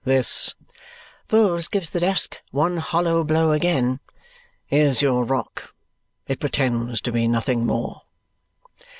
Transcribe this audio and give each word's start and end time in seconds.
This," 0.03 0.55
Vholes 1.29 1.69
gives 1.69 1.91
the 1.91 1.99
desk 1.99 2.39
one 2.49 2.77
hollow 2.77 3.23
blow 3.23 3.51
again, 3.51 3.99
"is 4.71 5.03
your 5.03 5.23
rock; 5.23 5.75
it 6.27 6.39
pretends 6.39 7.01
to 7.01 7.11
be 7.11 7.27
nothing 7.27 7.67
more." 7.67 8.01